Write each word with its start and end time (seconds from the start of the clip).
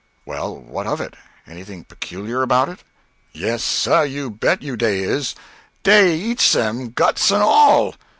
"Well, 0.25 0.57
what 0.59 0.87
of 0.87 0.99
it? 0.99 1.13
Anything 1.45 1.83
peculiar 1.83 2.41
about 2.41 2.69
it?" 2.69 2.79
"Yes, 3.33 3.63
suh, 3.63 4.01
you 4.01 4.31
bet 4.31 4.63
you 4.63 4.75
dey 4.75 5.01
is. 5.01 5.35
_Dey 5.83 6.15
eats 6.17 6.55
'em 6.55 6.89
guts 6.89 7.29
and 7.29 7.43
all! 7.43 7.93